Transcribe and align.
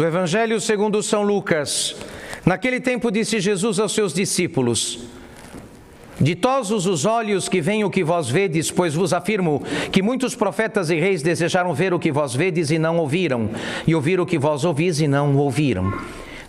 Do 0.00 0.06
Evangelho 0.06 0.58
segundo 0.62 1.02
São 1.02 1.22
Lucas. 1.22 1.94
Naquele 2.46 2.80
tempo 2.80 3.10
disse 3.10 3.38
Jesus 3.38 3.78
aos 3.78 3.92
seus 3.92 4.14
discípulos: 4.14 5.00
Ditosos 6.18 6.86
os 6.86 7.04
olhos 7.04 7.50
que 7.50 7.60
veem 7.60 7.84
o 7.84 7.90
que 7.90 8.02
vós 8.02 8.26
vedes, 8.26 8.70
pois 8.70 8.94
vos 8.94 9.12
afirmo 9.12 9.62
que 9.92 10.00
muitos 10.00 10.34
profetas 10.34 10.88
e 10.88 10.98
reis 10.98 11.20
desejaram 11.20 11.74
ver 11.74 11.92
o 11.92 11.98
que 11.98 12.10
vós 12.10 12.34
vedes 12.34 12.70
e 12.70 12.78
não 12.78 12.96
ouviram, 12.96 13.50
e 13.86 13.94
ouvir 13.94 14.18
o 14.18 14.24
que 14.24 14.38
vós 14.38 14.64
ouvis 14.64 15.02
e 15.02 15.06
não 15.06 15.36
ouviram. 15.36 15.92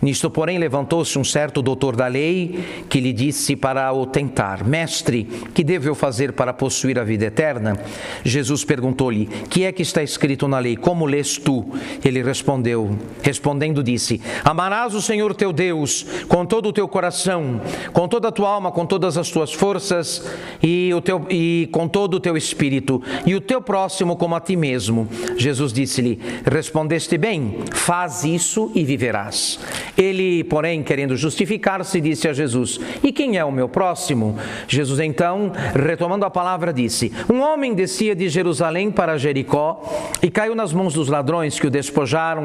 Nisto, 0.02 0.28
porém, 0.28 0.58
levantou-se 0.58 1.16
um 1.16 1.22
certo 1.22 1.62
doutor 1.62 1.94
da 1.94 2.08
lei 2.08 2.58
que 2.88 2.98
lhe 2.98 3.12
disse 3.12 3.54
para 3.54 3.92
o 3.92 4.04
tentar: 4.04 4.64
Mestre, 4.64 5.22
que 5.54 5.62
devo 5.62 5.86
eu 5.86 5.94
fazer 5.94 6.32
para 6.32 6.52
possuir 6.52 6.98
a 6.98 7.04
vida 7.04 7.26
eterna? 7.26 7.78
Jesus 8.24 8.64
perguntou-lhe: 8.64 9.26
Que 9.48 9.62
é 9.62 9.70
que 9.70 9.82
está 9.82 10.02
escrito 10.02 10.48
na 10.48 10.58
lei? 10.58 10.76
Como 10.76 11.06
lês 11.06 11.38
tu? 11.38 11.64
Ele 12.04 12.20
respondeu: 12.20 12.98
Respondendo, 13.22 13.80
disse: 13.80 14.20
Amarás 14.44 14.92
o 14.92 15.00
Senhor 15.00 15.36
teu 15.36 15.52
Deus 15.52 16.04
com 16.26 16.44
todo 16.44 16.70
o 16.70 16.72
teu 16.72 16.88
coração, 16.88 17.60
com 17.92 18.08
toda 18.08 18.26
a 18.26 18.32
tua 18.32 18.48
alma, 18.48 18.72
com 18.72 18.84
todas 18.84 19.16
as 19.16 19.30
tuas 19.30 19.52
forças 19.52 20.28
e, 20.60 20.92
o 20.92 21.00
teu, 21.00 21.24
e 21.30 21.68
com 21.70 21.86
todo 21.86 22.14
o 22.14 22.20
teu 22.20 22.36
espírito, 22.36 23.00
e 23.24 23.36
o 23.36 23.40
teu 23.40 23.62
próximo 23.62 24.16
como 24.16 24.34
a 24.34 24.40
ti 24.40 24.56
mesmo. 24.56 25.06
Jesus 25.36 25.72
disse-lhe: 25.72 26.18
Respondeste 26.44 27.16
bem, 27.16 27.58
faz 27.70 28.24
isso 28.24 28.72
e 28.74 28.82
viverás. 28.82 29.60
Ele, 29.96 30.44
porém, 30.44 30.82
querendo 30.82 31.16
justificar-se, 31.16 32.00
disse 32.00 32.26
a 32.28 32.32
Jesus: 32.32 32.80
E 33.02 33.12
quem 33.12 33.36
é 33.36 33.44
o 33.44 33.52
meu 33.52 33.68
próximo? 33.68 34.36
Jesus, 34.66 35.00
então, 35.00 35.52
retomando 35.74 36.24
a 36.24 36.30
palavra, 36.30 36.72
disse: 36.72 37.12
Um 37.30 37.40
homem 37.40 37.74
descia 37.74 38.14
de 38.14 38.28
Jerusalém 38.28 38.90
para 38.90 39.18
Jericó 39.18 39.82
e 40.22 40.30
caiu 40.30 40.54
nas 40.54 40.72
mãos 40.72 40.94
dos 40.94 41.08
ladrões 41.08 41.58
que 41.60 41.66
o 41.66 41.70
despojaram, 41.70 42.44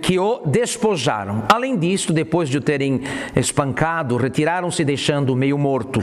que 0.00 0.18
o 0.18 0.40
despojaram. 0.46 1.44
Além 1.48 1.76
disto, 1.76 2.12
depois 2.12 2.48
de 2.48 2.58
o 2.58 2.60
terem 2.60 3.02
espancado, 3.36 4.16
retiraram-se 4.16 4.84
deixando 4.84 5.36
meio 5.36 5.58
morto. 5.58 6.02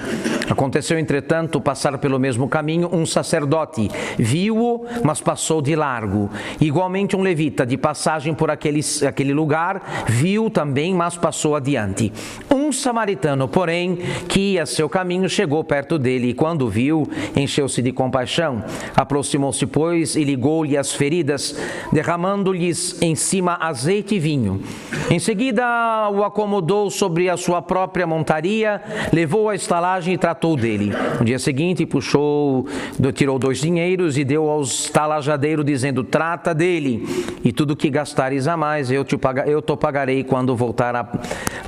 Aconteceu, 0.50 1.00
entretanto, 1.00 1.60
passar 1.60 1.98
pelo 1.98 2.20
mesmo 2.20 2.48
caminho 2.48 2.90
um 2.92 3.06
sacerdote. 3.06 3.90
Viu-o, 4.18 4.86
mas 5.04 5.22
passou 5.22 5.62
de 5.62 5.76
largo. 5.76 6.30
Igualmente 6.60 7.16
um 7.16 7.22
levita, 7.22 7.66
de 7.66 7.78
passagem 7.78 8.34
por 8.34 8.52
aquele, 8.52 8.82
aquele 9.08 9.34
lugar, 9.34 10.06
viu 10.08 10.51
também, 10.52 10.94
mas 10.94 11.18
passou 11.18 11.56
adiante. 11.56 12.14
Um 12.50 12.72
samaritano, 12.72 13.48
porém, 13.48 13.98
que 14.28 14.54
ia 14.54 14.66
seu 14.66 14.88
caminho, 14.88 15.28
chegou 15.28 15.64
perto 15.64 15.98
dele 15.98 16.30
e, 16.30 16.34
quando 16.34 16.70
viu, 16.70 17.10
encheu-se 17.36 17.82
de 17.82 17.92
compaixão. 17.92 18.64
Aproximou-se, 18.96 19.66
pois, 19.66 20.16
e 20.16 20.24
ligou-lhe 20.24 20.78
as 20.78 20.92
feridas, 20.94 21.58
derramando-lhes 21.92 23.02
em 23.02 23.16
cima 23.16 23.58
azeite 23.60 24.16
e 24.16 24.20
vinho. 24.20 24.62
Em 25.10 25.20
seguida, 25.20 26.10
o 26.14 26.24
acomodou 26.24 26.90
sobre 26.90 27.30
a 27.30 27.38
sua 27.38 27.62
própria 27.62 28.06
montaria, 28.06 28.82
levou 29.12 29.50
à 29.50 29.56
estalagem 29.56 30.14
e 30.14 30.18
tratou 30.18 30.56
dele. 30.56 30.94
No 31.20 31.26
dia 31.26 31.40
seguinte, 31.40 31.86
puxou, 31.86 32.66
tirou 33.14 33.40
dois 33.40 33.60
dinheiros 33.60 34.18
e 34.18 34.24
deu 34.24 34.50
ao 34.50 34.62
estalajadeiro, 34.62 35.64
dizendo: 35.64 36.04
Trata 36.04 36.54
dele, 36.54 37.06
e 37.44 37.52
tudo 37.52 37.76
que 37.76 37.90
gastares 37.90 38.48
a 38.48 38.56
mais, 38.56 38.92
eu 38.92 39.04
te 39.04 39.18
eu 39.46 39.62
pagarei 39.78 40.24
quando 40.24 40.41
voltar 40.56 40.96
a, 40.96 41.08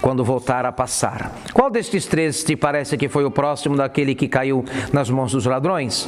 quando 0.01 0.23
voltar 0.23 0.65
a 0.65 0.71
passar. 0.71 1.31
Qual 1.53 1.69
destes 1.69 2.05
três 2.05 2.43
te 2.43 2.55
parece 2.55 2.97
que 2.97 3.07
foi 3.07 3.23
o 3.23 3.31
próximo 3.31 3.75
daquele 3.75 4.15
que 4.15 4.27
caiu 4.27 4.65
nas 4.91 5.09
mãos 5.09 5.31
dos 5.31 5.45
ladrões? 5.45 6.07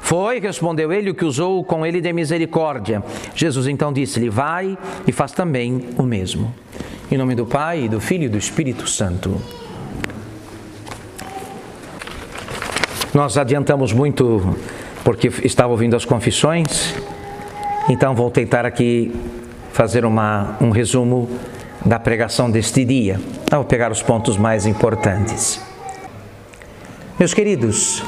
Foi, 0.00 0.40
respondeu 0.40 0.92
ele, 0.92 1.10
o 1.10 1.14
que 1.14 1.24
usou 1.24 1.62
com 1.62 1.86
ele 1.86 2.00
de 2.00 2.12
misericórdia. 2.12 3.02
Jesus 3.34 3.68
então 3.68 3.92
disse-lhe: 3.92 4.28
Vai 4.28 4.76
e 5.06 5.12
faz 5.12 5.32
também 5.32 5.90
o 5.96 6.02
mesmo. 6.02 6.52
Em 7.10 7.16
nome 7.16 7.34
do 7.34 7.46
Pai, 7.46 7.88
do 7.88 8.00
Filho 8.00 8.24
e 8.24 8.28
do 8.28 8.38
Espírito 8.38 8.88
Santo. 8.88 9.40
Nós 13.14 13.36
adiantamos 13.36 13.92
muito 13.92 14.56
porque 15.04 15.28
estava 15.44 15.72
ouvindo 15.72 15.96
as 15.96 16.04
confissões, 16.04 16.94
então 17.88 18.14
vou 18.14 18.30
tentar 18.30 18.64
aqui 18.64 19.12
fazer 19.72 20.04
uma, 20.04 20.56
um 20.60 20.70
resumo 20.70 21.28
da 21.84 21.98
pregação 21.98 22.50
deste 22.50 22.84
dia. 22.84 23.20
Vou 23.50 23.64
pegar 23.64 23.90
os 23.90 24.02
pontos 24.02 24.36
mais 24.36 24.66
importantes. 24.66 25.60
Meus 27.18 27.34
queridos, 27.34 28.02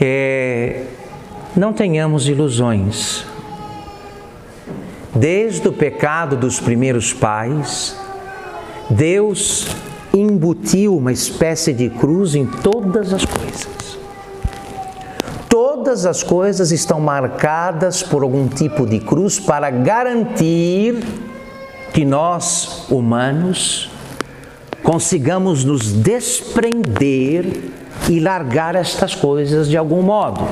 é, 0.00 0.84
não 1.56 1.72
tenhamos 1.72 2.28
ilusões. 2.28 3.24
Desde 5.14 5.68
o 5.68 5.72
pecado 5.72 6.36
dos 6.36 6.58
primeiros 6.58 7.12
pais, 7.12 7.96
Deus 8.88 9.66
embutiu 10.12 10.96
uma 10.96 11.12
espécie 11.12 11.72
de 11.72 11.90
cruz 11.90 12.34
em 12.34 12.46
todas 12.46 13.12
as 13.12 13.24
coisas. 13.24 13.81
Todas 15.84 16.06
as 16.06 16.22
coisas 16.22 16.70
estão 16.70 17.00
marcadas 17.00 18.04
por 18.04 18.22
algum 18.22 18.46
tipo 18.46 18.86
de 18.86 19.00
cruz 19.00 19.40
para 19.40 19.68
garantir 19.68 21.02
que 21.92 22.04
nós, 22.04 22.88
humanos, 22.88 23.90
consigamos 24.80 25.64
nos 25.64 25.92
desprender 25.92 27.72
e 28.08 28.20
largar 28.20 28.76
estas 28.76 29.16
coisas 29.16 29.68
de 29.68 29.76
algum 29.76 30.02
modo. 30.02 30.46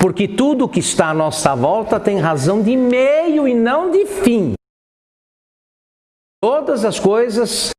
Porque 0.00 0.26
tudo 0.26 0.66
que 0.66 0.80
está 0.80 1.08
à 1.08 1.14
nossa 1.14 1.54
volta 1.54 2.00
tem 2.00 2.16
razão 2.18 2.62
de 2.62 2.74
meio 2.78 3.46
e 3.46 3.52
não 3.52 3.90
de 3.90 4.06
fim. 4.06 4.54
Todas 6.40 6.82
as 6.82 6.98
coisas 6.98 7.72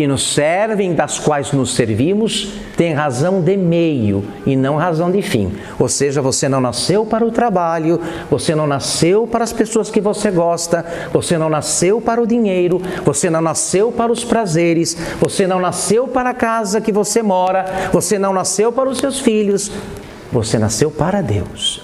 que 0.00 0.06
nos 0.06 0.32
servem, 0.32 0.94
das 0.94 1.18
quais 1.18 1.52
nos 1.52 1.74
servimos, 1.74 2.54
têm 2.74 2.94
razão 2.94 3.42
de 3.42 3.54
meio 3.54 4.24
e 4.46 4.56
não 4.56 4.76
razão 4.76 5.10
de 5.10 5.20
fim. 5.20 5.52
Ou 5.78 5.90
seja, 5.90 6.22
você 6.22 6.48
não 6.48 6.58
nasceu 6.58 7.04
para 7.04 7.22
o 7.22 7.30
trabalho, 7.30 8.00
você 8.30 8.54
não 8.54 8.66
nasceu 8.66 9.26
para 9.26 9.44
as 9.44 9.52
pessoas 9.52 9.90
que 9.90 10.00
você 10.00 10.30
gosta, 10.30 10.86
você 11.12 11.36
não 11.36 11.50
nasceu 11.50 12.00
para 12.00 12.18
o 12.18 12.26
dinheiro, 12.26 12.80
você 13.04 13.28
não 13.28 13.42
nasceu 13.42 13.92
para 13.92 14.10
os 14.10 14.24
prazeres, 14.24 14.96
você 15.20 15.46
não 15.46 15.60
nasceu 15.60 16.08
para 16.08 16.30
a 16.30 16.34
casa 16.34 16.80
que 16.80 16.92
você 16.92 17.20
mora, 17.20 17.66
você 17.92 18.18
não 18.18 18.32
nasceu 18.32 18.72
para 18.72 18.88
os 18.88 18.96
seus 18.96 19.20
filhos, 19.20 19.70
você 20.32 20.58
nasceu 20.58 20.90
para 20.90 21.20
Deus. 21.20 21.82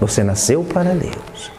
Você 0.00 0.22
nasceu 0.22 0.62
para 0.62 0.94
Deus. 0.94 1.57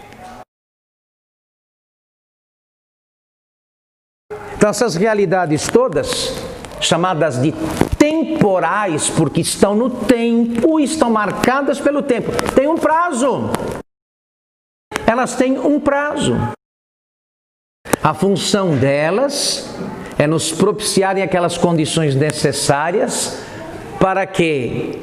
Então, 4.60 4.72
essas 4.72 4.94
realidades 4.94 5.70
todas, 5.70 6.34
chamadas 6.82 7.42
de 7.42 7.54
temporais, 7.98 9.10
porque 9.10 9.40
estão 9.40 9.74
no 9.74 9.90
tempo, 9.90 10.82
estão 10.82 11.10
marcadas 11.10 11.80
pelo 11.80 12.02
tempo, 12.02 12.30
têm 12.54 12.68
um 12.68 12.76
prazo. 12.76 13.52
Elas 15.08 15.34
têm 15.36 15.58
um 15.58 15.80
prazo. 15.80 16.36
A 18.04 18.14
função 18.14 18.76
delas 18.76 19.74
é 20.18 20.28
nos 20.28 20.52
propiciarem 20.52 21.24
aquelas 21.24 21.58
condições 21.58 22.14
necessárias 22.14 23.42
para 23.98 24.28
que, 24.28 25.02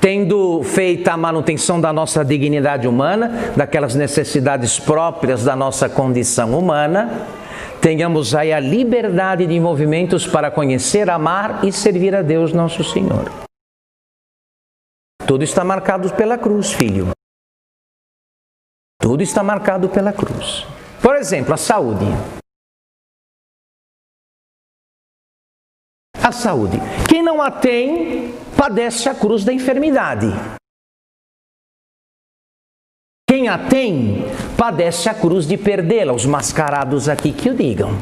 tendo 0.00 0.62
feita 0.62 1.12
a 1.12 1.16
manutenção 1.18 1.78
da 1.78 1.92
nossa 1.92 2.24
dignidade 2.24 2.88
humana, 2.88 3.52
daquelas 3.54 3.94
necessidades 3.94 4.78
próprias 4.78 5.44
da 5.44 5.54
nossa 5.54 5.90
condição 5.90 6.58
humana, 6.58 7.28
tenhamos 7.80 8.34
aí 8.34 8.52
a 8.52 8.60
liberdade 8.60 9.46
de 9.46 9.58
movimentos 9.60 10.26
para 10.26 10.50
conhecer, 10.50 11.08
amar 11.10 11.64
e 11.64 11.72
servir 11.72 12.14
a 12.14 12.22
Deus 12.22 12.52
nosso 12.52 12.82
Senhor. 12.84 13.30
Tudo 15.26 15.44
está 15.44 15.62
marcado 15.62 16.12
pela 16.14 16.38
cruz, 16.38 16.72
filho. 16.72 17.10
Tudo 19.00 19.22
está 19.22 19.42
marcado 19.42 19.88
pela 19.88 20.12
cruz. 20.12 20.66
Por 21.02 21.16
exemplo, 21.16 21.54
a 21.54 21.56
saúde. 21.56 22.06
A 26.22 26.32
saúde. 26.32 26.78
Quem 27.08 27.22
não 27.22 27.40
a 27.40 27.50
tem, 27.50 28.34
padece 28.56 29.08
a 29.08 29.14
cruz 29.14 29.44
da 29.44 29.52
enfermidade. 29.52 30.26
Quem 33.28 33.46
a 33.46 33.58
tem, 33.58 34.24
padece 34.56 35.06
a 35.06 35.12
cruz 35.12 35.46
de 35.46 35.58
perdê-la. 35.58 36.14
Os 36.14 36.24
mascarados 36.24 37.10
aqui 37.10 37.30
que 37.30 37.50
o 37.50 37.54
digam. 37.54 37.94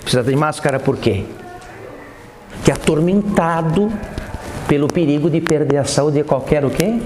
Precisa 0.00 0.24
de 0.24 0.34
máscara 0.34 0.80
por 0.80 0.98
quê? 0.98 1.24
Que 2.64 2.72
é 2.72 2.74
atormentado 2.74 3.92
pelo 4.66 4.88
perigo 4.88 5.30
de 5.30 5.40
perder 5.40 5.78
a 5.78 5.84
saúde 5.84 6.20
a 6.20 6.24
qualquer 6.24 6.64
o 6.64 6.70
quê? 6.70 7.00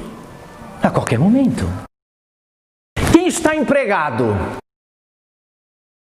A 0.82 0.90
qualquer 0.90 1.18
momento. 1.18 1.68
Quem 3.12 3.26
está 3.26 3.54
empregado? 3.54 4.34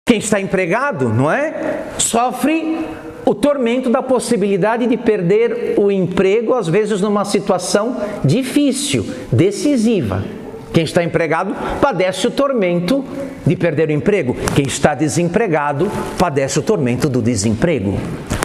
Quem 0.06 0.18
está 0.18 0.40
empregado, 0.40 1.08
não 1.08 1.30
é? 1.30 1.86
Sofre 1.98 2.86
o 3.26 3.34
tormento 3.34 3.90
da 3.90 4.00
possibilidade 4.00 4.86
de 4.86 4.96
perder 4.96 5.74
o 5.76 5.90
emprego, 5.90 6.54
às 6.54 6.68
vezes 6.68 7.00
numa 7.00 7.24
situação 7.24 7.96
difícil, 8.24 9.04
decisiva. 9.32 10.37
Quem 10.78 10.84
está 10.84 11.02
empregado 11.02 11.56
padece 11.80 12.28
o 12.28 12.30
tormento 12.30 13.04
de 13.44 13.56
perder 13.56 13.88
o 13.88 13.92
emprego. 13.92 14.36
Quem 14.54 14.64
está 14.64 14.94
desempregado 14.94 15.90
padece 16.16 16.60
o 16.60 16.62
tormento 16.62 17.08
do 17.08 17.20
desemprego. 17.20 17.98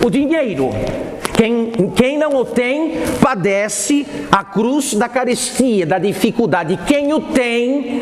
O 0.03 0.09
dinheiro. 0.09 0.71
Quem, 1.37 1.69
quem 1.95 2.17
não 2.17 2.35
o 2.37 2.43
tem 2.43 2.95
padece 3.21 4.07
a 4.31 4.43
cruz 4.43 4.95
da 4.95 5.07
carestia, 5.07 5.85
da 5.85 5.99
dificuldade. 5.99 6.79
Quem 6.87 7.13
o 7.13 7.19
tem 7.19 8.01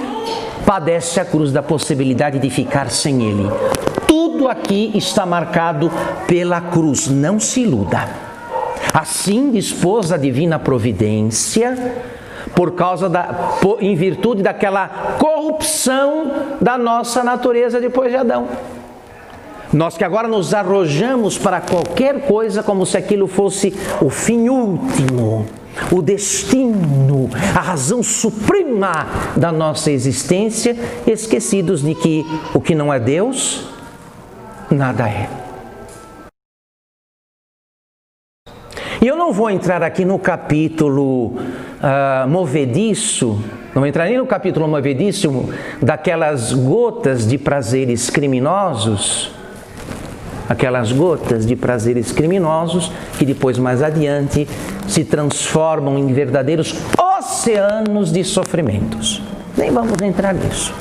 padece 0.65 1.19
a 1.19 1.25
cruz 1.25 1.51
da 1.51 1.61
possibilidade 1.61 2.39
de 2.39 2.49
ficar 2.49 2.89
sem 2.89 3.21
ele. 3.23 3.49
Tudo 4.07 4.47
aqui 4.47 4.93
está 4.95 5.25
marcado 5.25 5.91
pela 6.25 6.61
cruz. 6.61 7.09
Não 7.09 7.37
se 7.37 7.63
iluda. 7.63 8.07
Assim 8.93 9.51
dispôs 9.51 10.09
a 10.09 10.15
divina 10.15 10.57
providência 10.57 11.75
por 12.61 12.73
causa 12.73 13.09
da, 13.09 13.57
em 13.79 13.95
virtude 13.95 14.43
daquela 14.43 14.87
corrupção 15.17 16.31
da 16.61 16.77
nossa 16.77 17.23
natureza 17.23 17.81
depois 17.81 18.11
de 18.11 18.17
Adão. 18.17 18.47
Nós 19.73 19.97
que 19.97 20.03
agora 20.03 20.27
nos 20.27 20.53
arrojamos 20.53 21.39
para 21.39 21.59
qualquer 21.59 22.27
coisa 22.27 22.61
como 22.61 22.85
se 22.85 22.95
aquilo 22.95 23.25
fosse 23.25 23.73
o 23.99 24.11
fim 24.11 24.47
último, 24.47 25.47
o 25.91 26.03
destino, 26.03 27.31
a 27.55 27.61
razão 27.61 28.03
suprema 28.03 29.07
da 29.35 29.51
nossa 29.51 29.89
existência, 29.89 30.77
esquecidos 31.07 31.81
de 31.81 31.95
que 31.95 32.23
o 32.53 32.61
que 32.61 32.75
não 32.75 32.93
é 32.93 32.99
Deus, 32.99 33.65
nada 34.69 35.09
é. 35.09 35.27
E 39.01 39.07
eu 39.07 39.15
não 39.15 39.33
vou 39.33 39.49
entrar 39.49 39.81
aqui 39.81 40.05
no 40.05 40.19
capítulo 40.19 41.39
uh, 41.81 42.27
movediço, 42.27 43.43
não 43.73 43.85
entrar 43.85 44.05
nem 44.05 44.17
no 44.17 44.25
capítulo 44.25 44.67
movediço 44.67 45.49
daquelas 45.81 46.53
gotas 46.53 47.27
de 47.27 47.37
prazeres 47.37 48.09
criminosos, 48.09 49.31
aquelas 50.47 50.91
gotas 50.91 51.45
de 51.45 51.55
prazeres 51.55 52.11
criminosos 52.11 52.91
que 53.17 53.25
depois, 53.25 53.57
mais 53.57 53.81
adiante, 53.81 54.47
se 54.87 55.03
transformam 55.03 55.97
em 55.97 56.13
verdadeiros 56.13 56.75
oceanos 56.97 58.11
de 58.11 58.23
sofrimentos. 58.23 59.21
Nem 59.57 59.71
vamos 59.71 60.01
entrar 60.01 60.33
nisso. 60.33 60.73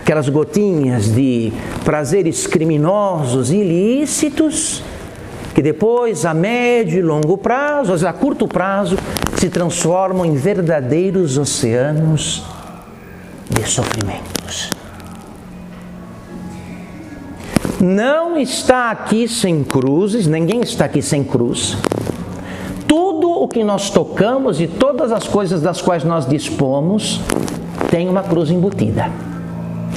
Aquelas 0.00 0.28
gotinhas 0.28 1.12
de 1.12 1.52
prazeres 1.84 2.46
criminosos, 2.46 3.50
ilícitos, 3.50 4.82
que 5.54 5.62
depois, 5.62 6.24
a 6.24 6.34
médio 6.34 6.98
e 6.98 7.02
longo 7.02 7.38
prazo, 7.38 8.06
a 8.06 8.12
curto 8.12 8.46
prazo, 8.46 8.96
se 9.38 9.50
transformam 9.50 10.24
em 10.24 10.34
verdadeiros 10.34 11.36
oceanos 11.36 12.42
de 13.50 13.68
sofrimentos. 13.68 14.70
Não 17.80 18.38
está 18.38 18.90
aqui 18.90 19.28
sem 19.28 19.62
cruzes, 19.62 20.26
ninguém 20.26 20.60
está 20.60 20.86
aqui 20.86 21.02
sem 21.02 21.22
cruz. 21.22 21.76
Tudo 22.88 23.30
o 23.30 23.46
que 23.46 23.62
nós 23.62 23.90
tocamos 23.90 24.60
e 24.60 24.66
todas 24.66 25.12
as 25.12 25.28
coisas 25.28 25.60
das 25.60 25.82
quais 25.82 26.02
nós 26.02 26.26
dispomos 26.26 27.20
tem 27.90 28.08
uma 28.08 28.22
cruz 28.22 28.50
embutida. 28.50 29.10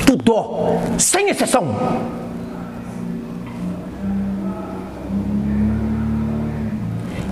Tudo, 0.05 0.77
sem 0.97 1.29
exceção. 1.29 1.67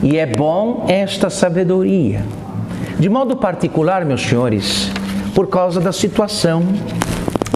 E 0.07 0.17
é 0.17 0.25
bom 0.25 0.85
esta 0.87 1.29
sabedoria. 1.29 2.23
De 2.97 3.09
modo 3.09 3.35
particular, 3.35 4.05
meus 4.05 4.21
senhores, 4.21 4.89
por 5.35 5.47
causa 5.49 5.81
da 5.81 5.91
situação 5.91 6.63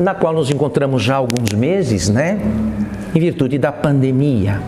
na 0.01 0.13
qual 0.13 0.33
nos 0.33 0.51
encontramos 0.51 1.01
já 1.01 1.13
há 1.13 1.18
alguns 1.18 1.53
meses, 1.53 2.09
né? 2.09 2.42
Em 3.15 3.19
virtude 3.21 3.57
da 3.57 3.71
pandemia. 3.71 4.62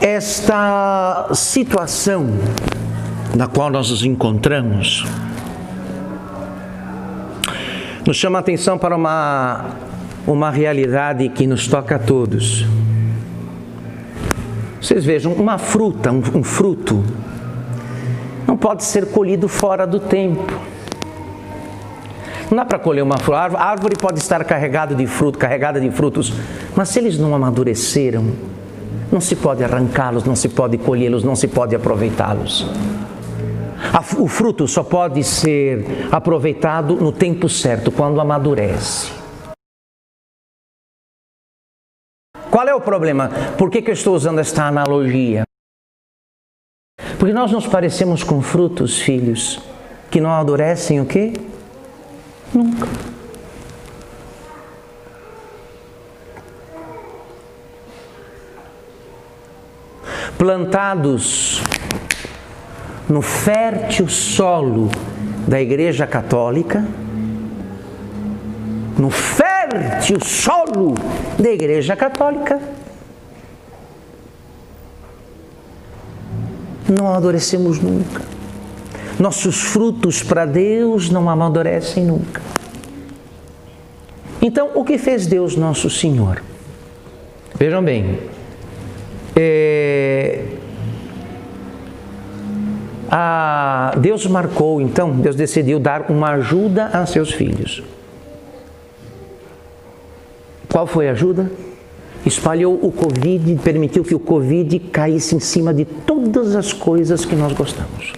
Esta 0.00 1.28
situação 1.32 2.26
na 3.36 3.46
qual 3.46 3.70
nós 3.70 3.88
nos 3.88 4.04
encontramos 4.04 5.04
nos 8.04 8.16
chama 8.16 8.38
a 8.38 8.40
atenção 8.40 8.76
para 8.78 8.96
uma, 8.96 9.76
uma 10.26 10.50
realidade 10.50 11.28
que 11.28 11.46
nos 11.46 11.68
toca 11.68 11.94
a 11.94 11.98
todos. 12.00 12.66
Vocês 14.84 15.02
vejam, 15.02 15.32
uma 15.32 15.56
fruta, 15.56 16.12
um, 16.12 16.22
um 16.34 16.44
fruto, 16.44 17.02
não 18.46 18.54
pode 18.54 18.84
ser 18.84 19.06
colhido 19.06 19.48
fora 19.48 19.86
do 19.86 19.98
tempo. 19.98 20.52
Não 22.50 22.58
dá 22.58 22.66
para 22.66 22.78
colher 22.78 23.02
uma 23.02 23.14
árvore. 23.14 23.62
A 23.62 23.64
árvore 23.64 23.96
pode 23.96 24.18
estar 24.18 24.44
carregada 24.44 24.94
de 24.94 25.06
fruto, 25.06 25.38
carregada 25.38 25.80
de 25.80 25.90
frutos, 25.90 26.34
mas 26.76 26.90
se 26.90 26.98
eles 26.98 27.18
não 27.18 27.34
amadureceram, 27.34 28.26
não 29.10 29.22
se 29.22 29.34
pode 29.34 29.64
arrancá-los, 29.64 30.22
não 30.24 30.36
se 30.36 30.50
pode 30.50 30.76
colhê-los, 30.76 31.24
não 31.24 31.34
se 31.34 31.48
pode 31.48 31.74
aproveitá-los. 31.74 32.66
O 34.18 34.28
fruto 34.28 34.68
só 34.68 34.82
pode 34.82 35.24
ser 35.24 36.08
aproveitado 36.12 36.94
no 36.96 37.10
tempo 37.10 37.48
certo, 37.48 37.90
quando 37.90 38.20
amadurece. 38.20 39.23
Qual 42.54 42.68
é 42.68 42.72
o 42.72 42.80
problema? 42.80 43.28
Por 43.58 43.68
que, 43.68 43.82
que 43.82 43.90
eu 43.90 43.94
estou 43.94 44.14
usando 44.14 44.38
esta 44.38 44.62
analogia? 44.62 45.42
Porque 47.18 47.34
nós 47.34 47.50
nos 47.50 47.66
parecemos 47.66 48.22
com 48.22 48.40
frutos, 48.40 49.00
filhos, 49.00 49.60
que 50.08 50.20
não 50.20 50.30
amadurecem 50.30 51.00
o 51.00 51.04
quê? 51.04 51.32
Nunca. 52.54 52.86
Plantados 60.38 61.60
no 63.08 63.20
fértil 63.20 64.06
solo 64.06 64.92
da 65.48 65.60
Igreja 65.60 66.06
Católica, 66.06 66.86
no 68.96 69.10
fértil 69.10 69.43
solo 70.24 70.94
da 71.38 71.50
Igreja 71.50 71.96
Católica, 71.96 72.60
não 76.88 77.08
amadurecemos 77.08 77.80
nunca. 77.80 78.22
Nossos 79.18 79.60
frutos 79.60 80.22
para 80.22 80.44
Deus 80.44 81.10
não 81.10 81.28
amadurecem 81.30 82.04
nunca. 82.04 82.42
Então, 84.42 84.70
o 84.74 84.84
que 84.84 84.98
fez 84.98 85.26
Deus 85.26 85.56
nosso 85.56 85.88
Senhor? 85.88 86.42
Vejam 87.54 87.82
bem, 87.82 88.18
é, 89.36 90.44
Deus 94.00 94.26
marcou, 94.26 94.80
então, 94.80 95.12
Deus 95.12 95.36
decidiu 95.36 95.78
dar 95.78 96.10
uma 96.10 96.30
ajuda 96.32 96.86
a 96.86 97.06
seus 97.06 97.32
filhos. 97.32 97.82
Qual 100.74 100.88
foi 100.88 101.08
a 101.08 101.12
ajuda? 101.12 101.52
Espalhou 102.26 102.74
o 102.82 102.90
Covid, 102.90 103.60
permitiu 103.62 104.02
que 104.02 104.12
o 104.12 104.18
Covid 104.18 104.80
caísse 104.80 105.36
em 105.36 105.38
cima 105.38 105.72
de 105.72 105.84
todas 105.84 106.56
as 106.56 106.72
coisas 106.72 107.24
que 107.24 107.36
nós 107.36 107.52
gostamos. 107.52 108.12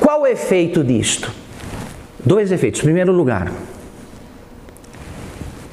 Qual 0.00 0.22
o 0.22 0.26
efeito 0.26 0.82
disto? 0.82 1.30
Dois 2.24 2.50
efeitos. 2.50 2.80
Em 2.80 2.84
primeiro 2.84 3.12
lugar, 3.12 3.52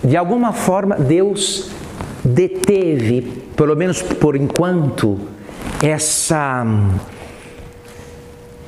de 0.03 0.17
alguma 0.17 0.51
forma 0.51 0.97
Deus 0.97 1.71
deteve, 2.25 3.21
pelo 3.55 3.73
menos 3.73 4.01
por 4.01 4.35
enquanto, 4.35 5.17
essa 5.81 6.65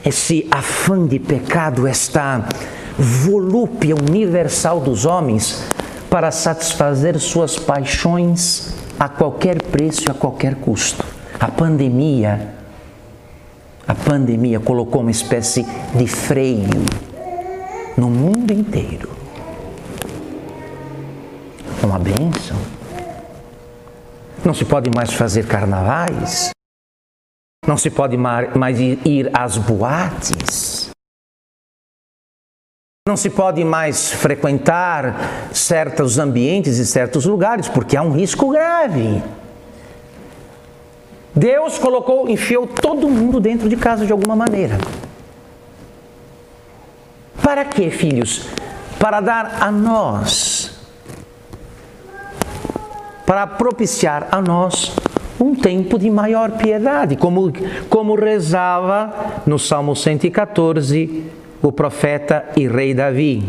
esse 0.06 0.48
afã 0.52 1.06
de 1.06 1.20
pecado, 1.20 1.88
esta 1.88 2.48
volúpia 2.98 3.96
universal 3.96 4.80
dos 4.80 5.06
homens 5.06 5.64
para 6.10 6.32
satisfazer 6.32 7.20
suas 7.20 7.58
paixões 7.58 8.74
a 9.00 9.08
qualquer 9.08 9.62
preço 9.64 10.12
a 10.12 10.14
qualquer 10.14 10.56
custo. 10.56 11.06
A 11.40 11.48
pandemia, 11.48 12.54
a 13.88 13.96
pandemia 13.96 14.60
colocou 14.60 15.02
uma 15.02 15.12
espécie 15.12 15.66
de 15.96 16.08
freio 16.08 16.86
no 17.98 18.10
mundo 18.10 18.52
inteiro. 18.52 19.10
Uma 21.82 21.98
bênção. 21.98 22.58
Não 24.46 24.54
se 24.54 24.66
pode 24.66 24.90
mais 24.96 25.14
fazer 25.14 25.48
carnavais. 25.48 26.52
Não 27.68 27.78
se 27.78 27.92
pode 27.92 28.18
mais 28.18 28.80
ir 28.80 29.30
às 29.34 29.56
boates. 29.58 30.90
Não 33.08 33.16
se 33.16 33.30
pode 33.30 33.64
mais 33.64 34.12
frequentar 34.12 35.16
certos 35.54 36.18
ambientes 36.18 36.78
e 36.78 36.86
certos 36.86 37.26
lugares, 37.26 37.68
porque 37.68 37.96
há 37.96 38.02
um 38.02 38.12
risco 38.12 38.50
grave. 38.50 39.24
Deus 41.36 41.78
colocou, 41.78 42.28
enfiou 42.28 42.66
todo 42.66 43.08
mundo 43.08 43.40
dentro 43.40 43.70
de 43.70 43.76
casa 43.76 44.06
de 44.06 44.12
alguma 44.12 44.36
maneira. 44.36 44.78
Para 47.44 47.64
quê, 47.64 47.92
filhos? 47.92 48.48
Para 49.00 49.20
dar 49.20 49.64
a 49.64 49.72
nós, 49.72 50.80
para 53.26 53.46
propiciar 53.48 54.28
a 54.32 54.42
nós 54.42 54.96
um 55.42 55.56
tempo 55.56 55.98
de 55.98 56.10
maior 56.10 56.52
piedade, 56.52 57.16
como, 57.16 57.52
como 57.90 58.16
rezava 58.16 59.42
no 59.46 59.58
Salmo 59.58 59.96
114 59.96 61.24
o 61.64 61.72
profeta 61.72 62.46
e 62.56 62.68
rei 62.68 62.94
Davi. 62.94 63.44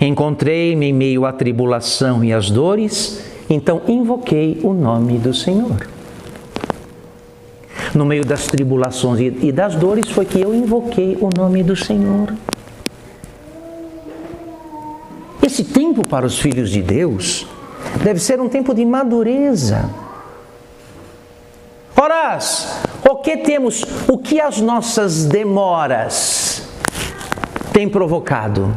Encontrei-me 0.00 0.86
em 0.86 0.92
meio 0.92 1.26
à 1.26 1.32
tribulação 1.32 2.24
e 2.24 2.32
às 2.32 2.50
dores, 2.50 3.22
então 3.48 3.82
invoquei 3.86 4.60
o 4.62 4.72
nome 4.72 5.18
do 5.18 5.34
Senhor. 5.34 5.88
No 7.94 8.04
meio 8.04 8.24
das 8.24 8.46
tribulações 8.46 9.20
e 9.42 9.52
das 9.52 9.76
dores 9.76 10.08
foi 10.10 10.24
que 10.24 10.40
eu 10.40 10.54
invoquei 10.54 11.16
o 11.20 11.28
nome 11.36 11.62
do 11.62 11.76
Senhor. 11.76 12.34
Esse 15.42 15.64
tempo 15.64 16.06
para 16.06 16.26
os 16.26 16.38
filhos 16.38 16.70
de 16.70 16.82
Deus 16.82 17.46
deve 18.02 18.20
ser 18.20 18.40
um 18.40 18.48
tempo 18.48 18.74
de 18.74 18.84
madureza. 18.84 19.90
Orás, 21.96 22.82
o 23.08 23.16
que 23.16 23.36
temos, 23.38 23.84
o 24.08 24.18
que 24.18 24.40
as 24.40 24.60
nossas 24.60 25.24
demoras 25.24 26.68
têm 27.72 27.88
provocado? 27.88 28.76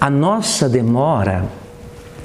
A 0.00 0.08
nossa 0.08 0.68
demora, 0.68 1.44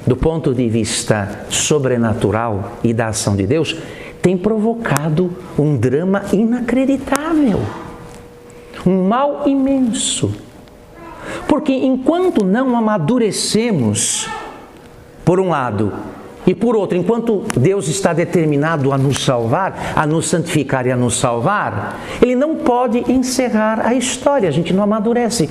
do 0.06 0.16
ponto 0.16 0.54
de 0.54 0.68
vista 0.68 1.46
sobrenatural 1.48 2.72
e 2.82 2.94
da 2.94 3.08
ação 3.08 3.36
de 3.36 3.46
Deus, 3.46 3.76
tem 4.22 4.36
provocado 4.38 5.30
um 5.58 5.76
drama 5.76 6.22
inacreditável, 6.32 7.60
um 8.86 9.06
mal 9.06 9.42
imenso. 9.46 10.34
Porque 11.46 11.72
enquanto 11.72 12.44
não 12.44 12.76
amadurecemos, 12.76 14.28
por 15.24 15.40
um 15.40 15.48
lado, 15.48 15.92
e 16.46 16.54
por 16.54 16.76
outro, 16.76 16.96
enquanto 16.96 17.44
Deus 17.56 17.88
está 17.88 18.12
determinado 18.12 18.92
a 18.92 18.98
nos 18.98 19.24
salvar, 19.24 19.94
a 19.96 20.06
nos 20.06 20.28
santificar 20.28 20.86
e 20.86 20.92
a 20.92 20.96
nos 20.96 21.18
salvar, 21.18 21.98
Ele 22.20 22.34
não 22.34 22.56
pode 22.56 23.10
encerrar 23.10 23.80
a 23.80 23.94
história, 23.94 24.48
a 24.48 24.52
gente 24.52 24.72
não 24.72 24.82
amadurece. 24.82 25.48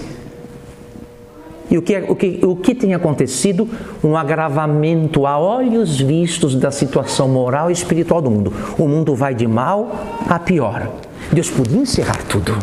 E 1.72 1.78
o 1.78 1.82
que, 1.82 1.98
o, 1.98 2.16
que, 2.16 2.40
o 2.44 2.56
que 2.56 2.76
tem 2.76 2.94
acontecido? 2.94 3.68
Um 4.04 4.16
agravamento 4.16 5.26
a 5.26 5.40
olhos 5.40 6.00
vistos 6.00 6.54
da 6.54 6.70
situação 6.70 7.28
moral 7.28 7.72
e 7.72 7.74
espiritual 7.74 8.22
do 8.22 8.30
mundo. 8.30 8.54
O 8.78 8.88
mundo 8.88 9.16
vai 9.16 9.34
de 9.34 9.48
mal 9.48 9.92
a 10.30 10.38
pior. 10.38 10.88
Deus 11.32 11.50
podia 11.50 11.82
encerrar 11.82 12.22
tudo. 12.30 12.56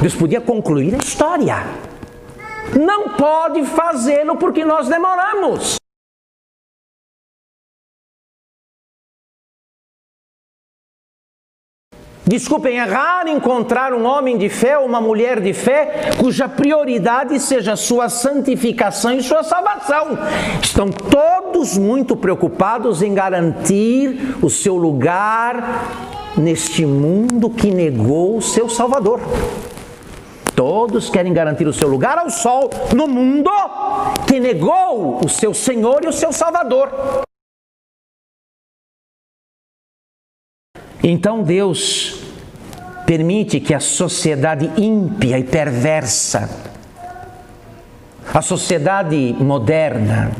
Deus 0.00 0.14
podia 0.14 0.40
concluir 0.40 0.94
a 0.94 0.98
história. 0.98 1.64
Não 2.78 3.08
pode 3.08 3.64
fazê-lo 3.64 4.36
porque 4.36 4.64
nós 4.64 4.86
demoramos. 4.86 5.78
Desculpem, 12.28 12.78
é 12.78 12.84
raro 12.84 13.30
encontrar 13.30 13.94
um 13.94 14.04
homem 14.04 14.36
de 14.36 14.50
fé 14.50 14.76
ou 14.76 14.84
uma 14.84 15.00
mulher 15.00 15.40
de 15.40 15.54
fé 15.54 16.10
cuja 16.18 16.46
prioridade 16.46 17.40
seja 17.40 17.74
sua 17.74 18.10
santificação 18.10 19.14
e 19.14 19.22
sua 19.22 19.42
salvação. 19.42 20.18
Estão 20.62 20.90
todos 20.90 21.78
muito 21.78 22.14
preocupados 22.14 23.00
em 23.00 23.14
garantir 23.14 24.36
o 24.42 24.50
seu 24.50 24.76
lugar 24.76 25.86
neste 26.36 26.84
mundo 26.84 27.48
que 27.48 27.70
negou 27.70 28.36
o 28.36 28.42
seu 28.42 28.68
Salvador. 28.68 29.20
Todos 30.54 31.08
querem 31.08 31.32
garantir 31.32 31.66
o 31.66 31.72
seu 31.72 31.88
lugar 31.88 32.18
ao 32.18 32.28
sol 32.28 32.68
no 32.94 33.08
mundo 33.08 33.50
que 34.26 34.38
negou 34.38 35.24
o 35.24 35.28
seu 35.30 35.54
Senhor 35.54 36.04
e 36.04 36.08
o 36.08 36.12
seu 36.12 36.30
Salvador. 36.30 36.90
Então 41.02 41.42
Deus 41.42 42.17
permite 43.08 43.58
que 43.58 43.72
a 43.72 43.80
sociedade 43.80 44.70
ímpia 44.76 45.38
e 45.38 45.42
perversa, 45.42 46.46
a 48.34 48.42
sociedade 48.42 49.34
moderna, 49.40 50.30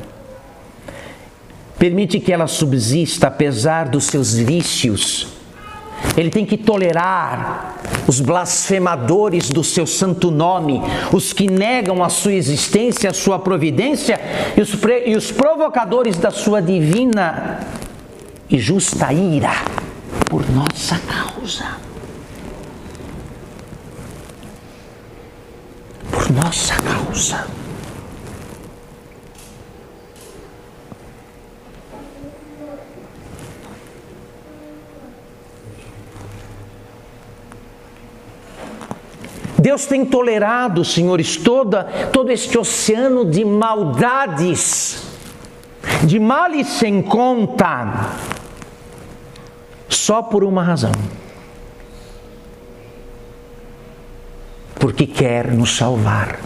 permite 1.79 2.21
que 2.21 2.31
ela 2.31 2.47
subsista 2.47 3.29
apesar 3.29 3.89
dos 3.89 4.05
seus 4.05 4.35
vícios. 4.35 5.29
Ele 6.15 6.29
tem 6.29 6.45
que 6.45 6.59
tolerar 6.59 7.77
os 8.07 8.21
blasfemadores 8.21 9.49
do 9.49 9.65
seu 9.65 9.87
santo 9.87 10.31
nome, 10.31 10.83
os 11.11 11.33
que 11.33 11.51
negam 11.51 12.05
a 12.05 12.11
sua 12.11 12.35
existência, 12.35 13.09
a 13.09 13.15
sua 13.15 13.39
providência 13.39 14.21
e 14.55 14.61
os, 14.61 14.79
e 15.07 15.17
os 15.17 15.33
provocadores 15.33 16.19
da 16.19 16.31
sua 16.31 16.61
divina 16.61 17.61
e 18.51 18.59
justa 18.59 19.11
ira 19.11 19.53
por 20.29 20.45
nossa 20.51 20.99
causa. 20.99 21.88
Por 26.11 26.31
nossa 26.31 26.75
causa. 26.83 27.59
Deus 39.59 39.87
tem 39.87 40.05
tolerado, 40.05 40.85
senhores, 40.85 41.37
toda, 41.37 41.85
todo 42.13 42.31
este 42.31 42.57
oceano 42.57 43.25
de 43.25 43.45
maldades, 43.45 45.03
de 46.05 46.21
males 46.21 46.69
sem 46.69 47.03
conta, 47.03 48.15
só 49.89 50.23
por 50.23 50.45
uma 50.45 50.63
razão. 50.63 50.93
Porque 54.99 55.07
quer 55.07 55.53
nos 55.53 55.77
salvar. 55.77 56.41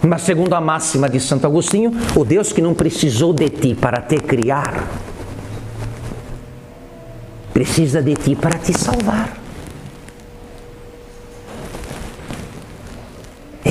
Mas, 0.00 0.22
segundo 0.22 0.54
a 0.54 0.60
máxima 0.62 1.10
de 1.10 1.20
Santo 1.20 1.46
Agostinho, 1.46 1.92
o 2.16 2.24
Deus 2.24 2.54
que 2.54 2.62
não 2.62 2.72
precisou 2.72 3.34
de 3.34 3.50
ti 3.50 3.74
para 3.74 4.00
te 4.00 4.16
criar, 4.16 4.88
precisa 7.52 8.00
de 8.00 8.14
ti 8.14 8.34
para 8.34 8.58
te 8.58 8.72
salvar. 8.72 9.37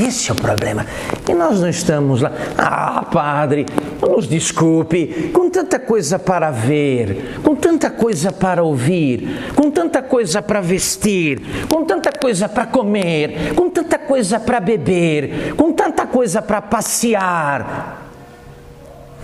Esse 0.07 0.29
é 0.29 0.33
o 0.33 0.35
problema. 0.37 0.85
E 1.27 1.33
nós 1.33 1.59
não 1.59 1.67
estamos 1.67 2.21
lá, 2.21 2.31
ah, 2.57 3.05
padre, 3.11 3.65
nos 4.01 4.25
desculpe, 4.25 5.31
com 5.33 5.49
tanta 5.49 5.77
coisa 5.77 6.17
para 6.17 6.49
ver, 6.49 7.39
com 7.43 7.53
tanta 7.53 7.89
coisa 7.89 8.31
para 8.31 8.63
ouvir, 8.63 9.51
com 9.53 9.69
tanta 9.69 10.01
coisa 10.01 10.41
para 10.41 10.61
vestir, 10.61 11.41
com 11.67 11.83
tanta 11.83 12.09
coisa 12.11 12.47
para 12.47 12.65
comer, 12.65 13.53
com 13.53 13.69
tanta 13.69 13.97
coisa 13.97 14.39
para 14.39 14.61
beber, 14.61 15.53
com 15.55 15.73
tanta 15.73 16.07
coisa 16.07 16.41
para 16.41 16.61
passear. 16.61 18.05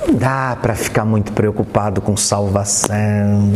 Não 0.06 0.16
dá 0.16 0.58
para 0.62 0.76
ficar 0.76 1.06
muito 1.06 1.32
preocupado 1.32 2.02
com 2.02 2.18
salvação. 2.18 3.54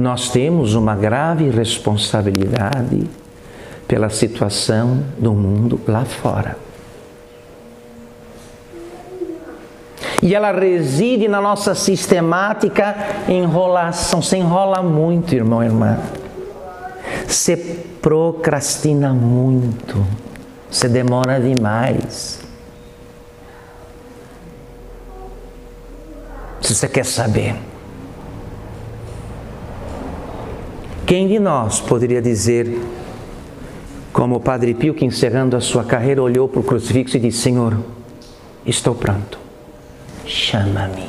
Nós 0.00 0.30
temos 0.30 0.74
uma 0.74 0.96
grave 0.96 1.48
responsabilidade 1.50 3.08
pela 3.86 4.08
situação 4.08 5.04
do 5.18 5.32
mundo 5.32 5.80
lá 5.86 6.04
fora. 6.04 6.56
E 10.22 10.34
ela 10.34 10.52
reside 10.52 11.28
na 11.28 11.40
nossa 11.40 11.74
sistemática 11.74 12.94
enrolação. 13.28 14.20
Você 14.20 14.36
enrola 14.36 14.82
muito, 14.82 15.34
irmão 15.34 15.62
e 15.62 15.66
irmã. 15.66 15.98
Você 17.26 17.56
procrastina 18.02 19.12
muito. 19.12 20.04
Você 20.70 20.88
demora 20.88 21.40
demais. 21.40 22.40
Se 26.60 26.74
você 26.74 26.86
quer 26.86 27.04
saber, 27.04 27.56
Quem 31.10 31.26
de 31.26 31.40
nós 31.40 31.80
poderia 31.80 32.22
dizer, 32.22 32.80
como 34.12 34.36
o 34.36 34.40
Padre 34.40 34.74
Pio, 34.74 34.94
que 34.94 35.04
encerrando 35.04 35.56
a 35.56 35.60
sua 35.60 35.82
carreira 35.82 36.22
olhou 36.22 36.48
para 36.48 36.60
o 36.60 36.62
crucifixo 36.62 37.16
e 37.16 37.20
disse: 37.20 37.38
Senhor, 37.38 37.76
estou 38.64 38.94
pronto, 38.94 39.36
chama-me. 40.24 41.08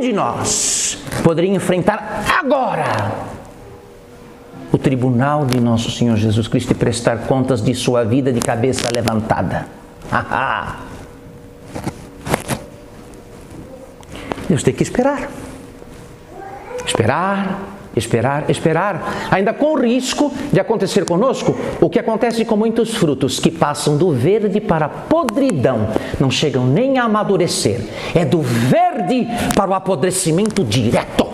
de 0.00 0.12
nós 0.12 0.98
poderia 1.22 1.54
enfrentar 1.54 2.24
agora 2.40 3.12
o 4.72 4.78
tribunal 4.78 5.46
de 5.46 5.60
nosso 5.60 5.92
Senhor 5.92 6.16
Jesus 6.16 6.48
Cristo 6.48 6.72
e 6.72 6.74
prestar 6.74 7.18
contas 7.26 7.62
de 7.62 7.72
sua 7.72 8.02
vida 8.02 8.32
de 8.32 8.40
cabeça 8.40 8.88
levantada. 8.92 9.66
Deus 14.50 14.64
tem 14.64 14.74
que 14.74 14.82
esperar. 14.82 15.30
Esperar, 16.84 17.60
esperar, 17.94 18.50
esperar, 18.50 19.28
ainda 19.30 19.52
com 19.54 19.74
o 19.74 19.80
risco 19.80 20.32
de 20.52 20.58
acontecer 20.58 21.04
conosco 21.04 21.56
o 21.80 21.88
que 21.88 22.00
acontece 22.00 22.44
com 22.44 22.56
muitos 22.56 22.96
frutos 22.96 23.38
que 23.38 23.48
passam 23.48 23.96
do 23.96 24.10
verde 24.10 24.60
para 24.60 24.86
a 24.86 24.88
podridão, 24.88 25.90
não 26.18 26.32
chegam 26.32 26.66
nem 26.66 26.98
a 26.98 27.04
amadurecer, 27.04 27.80
é 28.12 28.24
do 28.24 28.42
verde 28.42 29.28
para 29.54 29.70
o 29.70 29.74
apodrecimento 29.74 30.64
direto. 30.64 31.28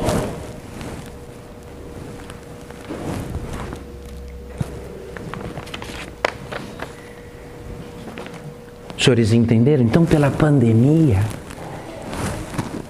Os 8.94 9.04
senhores 9.04 9.32
entenderam? 9.32 9.84
Então, 9.84 10.04
pela 10.04 10.30
pandemia, 10.30 11.20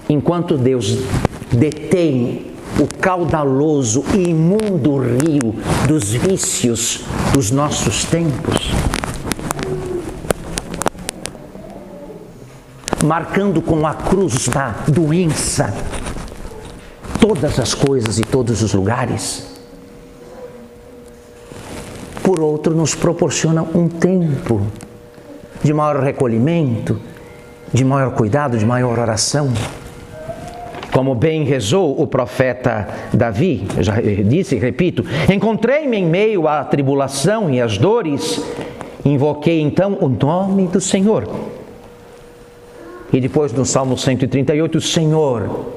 enquanto 0.09 0.57
Deus 0.57 0.97
detém 1.51 2.47
o 2.79 2.87
caudaloso 2.99 4.03
e 4.13 4.29
imundo 4.29 4.97
rio 4.97 5.55
dos 5.87 6.11
vícios 6.11 7.01
dos 7.33 7.49
nossos 7.49 8.05
tempos, 8.05 8.71
marcando 13.03 13.61
com 13.61 13.85
a 13.87 13.93
cruz 13.93 14.47
da 14.47 14.75
doença 14.87 15.73
todas 17.19 17.59
as 17.59 17.73
coisas 17.73 18.19
e 18.19 18.23
todos 18.23 18.61
os 18.61 18.73
lugares. 18.73 19.57
Por 22.21 22.39
outro, 22.39 22.75
nos 22.75 22.93
proporciona 22.93 23.63
um 23.63 23.87
tempo 23.87 24.61
de 25.63 25.73
maior 25.73 26.03
recolhimento, 26.03 26.99
de 27.73 27.83
maior 27.83 28.11
cuidado, 28.11 28.57
de 28.57 28.65
maior 28.65 28.99
oração. 28.99 29.51
Como 30.97 31.13
bem 31.13 31.43
rezou 31.43 32.01
o 32.01 32.07
profeta 32.07 32.87
Davi, 33.13 33.67
já 33.81 34.01
disse 34.01 34.55
e 34.55 34.57
repito: 34.57 35.05
Encontrei-me 35.31 35.95
em 35.95 36.03
meio 36.03 36.47
à 36.47 36.63
tribulação 36.63 37.51
e 37.51 37.61
às 37.61 37.77
dores, 37.77 38.43
invoquei 39.05 39.61
então 39.61 39.99
o 40.01 40.09
nome 40.09 40.65
do 40.65 40.81
Senhor. 40.81 41.29
E 43.13 43.21
depois 43.21 43.53
no 43.53 43.63
Salmo 43.63 43.95
138, 43.95 44.81
Senhor, 44.81 45.67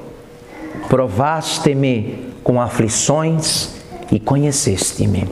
provaste-me 0.89 2.31
com 2.43 2.59
aflições 2.59 3.75
e 4.11 4.19
conheceste-me. 4.19 5.27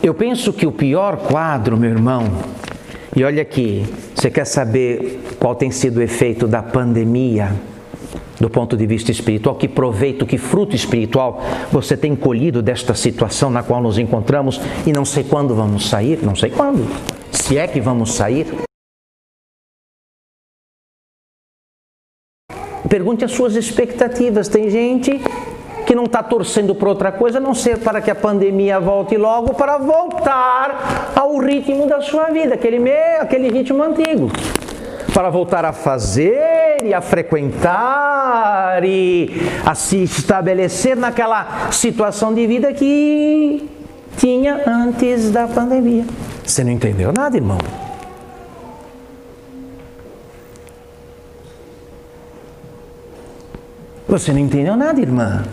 Eu 0.00 0.14
penso 0.14 0.52
que 0.52 0.68
o 0.68 0.70
pior 0.70 1.16
quadro, 1.16 1.76
meu 1.76 1.90
irmão, 1.90 2.57
e 3.18 3.24
olha 3.24 3.42
aqui, 3.42 3.84
você 4.14 4.30
quer 4.30 4.44
saber 4.44 5.20
qual 5.40 5.52
tem 5.52 5.72
sido 5.72 5.96
o 5.96 6.02
efeito 6.02 6.46
da 6.46 6.62
pandemia 6.62 7.52
do 8.38 8.48
ponto 8.48 8.76
de 8.76 8.86
vista 8.86 9.10
espiritual? 9.10 9.56
Que 9.56 9.66
proveito, 9.66 10.24
que 10.24 10.38
fruto 10.38 10.76
espiritual 10.76 11.42
você 11.72 11.96
tem 11.96 12.14
colhido 12.14 12.62
desta 12.62 12.94
situação 12.94 13.50
na 13.50 13.60
qual 13.60 13.82
nos 13.82 13.98
encontramos 13.98 14.60
e 14.86 14.92
não 14.92 15.04
sei 15.04 15.24
quando 15.24 15.52
vamos 15.52 15.88
sair, 15.88 16.20
não 16.22 16.36
sei 16.36 16.50
quando, 16.50 16.86
se 17.32 17.58
é 17.58 17.66
que 17.66 17.80
vamos 17.80 18.14
sair. 18.14 18.46
Pergunte 22.88 23.24
as 23.24 23.32
suas 23.32 23.56
expectativas. 23.56 24.46
Tem 24.46 24.70
gente 24.70 25.20
que 25.88 25.94
não 25.94 26.04
está 26.04 26.22
torcendo 26.22 26.74
por 26.74 26.86
outra 26.86 27.10
coisa, 27.10 27.38
a 27.38 27.40
não 27.40 27.54
ser 27.54 27.78
para 27.78 28.02
que 28.02 28.10
a 28.10 28.14
pandemia 28.14 28.78
volte 28.78 29.16
logo, 29.16 29.54
para 29.54 29.78
voltar 29.78 31.14
ao 31.16 31.38
ritmo 31.38 31.86
da 31.86 32.02
sua 32.02 32.26
vida, 32.26 32.56
aquele, 32.56 32.78
meio, 32.78 33.22
aquele 33.22 33.48
ritmo 33.48 33.82
antigo. 33.82 34.30
Para 35.14 35.30
voltar 35.30 35.64
a 35.64 35.72
fazer 35.72 36.84
e 36.84 36.92
a 36.92 37.00
frequentar 37.00 38.84
e 38.84 39.30
a 39.64 39.74
se 39.74 40.02
estabelecer 40.02 40.94
naquela 40.94 41.70
situação 41.70 42.34
de 42.34 42.46
vida 42.46 42.70
que 42.74 43.66
tinha 44.18 44.64
antes 44.66 45.30
da 45.30 45.48
pandemia. 45.48 46.04
Você 46.44 46.62
não 46.62 46.70
entendeu 46.70 47.14
nada, 47.16 47.34
irmão? 47.34 47.56
Você 54.06 54.34
não 54.34 54.38
entendeu 54.38 54.76
nada, 54.76 55.00
irmã? 55.00 55.44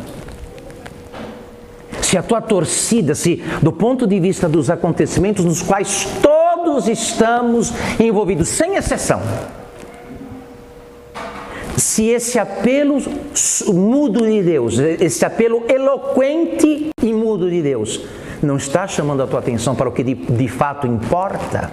Se 2.15 2.17
a 2.17 2.23
tua 2.23 2.39
torcida, 2.39 3.13
se 3.13 3.43
do 3.61 3.73
ponto 3.73 4.07
de 4.07 4.19
vista 4.21 4.47
dos 4.47 4.69
acontecimentos 4.69 5.43
nos 5.43 5.61
quais 5.61 6.07
todos 6.21 6.87
estamos 6.87 7.73
envolvidos, 7.99 8.47
sem 8.47 8.75
exceção, 8.75 9.21
se 11.75 12.05
esse 12.05 12.39
apelo 12.39 13.01
mudo 13.67 14.25
de 14.25 14.41
Deus, 14.41 14.79
esse 14.79 15.25
apelo 15.25 15.63
eloquente 15.67 16.91
e 17.03 17.13
mudo 17.13 17.49
de 17.49 17.61
Deus, 17.61 18.01
não 18.41 18.55
está 18.55 18.87
chamando 18.87 19.21
a 19.21 19.27
tua 19.27 19.39
atenção 19.39 19.75
para 19.75 19.89
o 19.89 19.91
que 19.91 20.01
de, 20.03 20.13
de 20.15 20.47
fato 20.47 20.87
importa, 20.87 21.69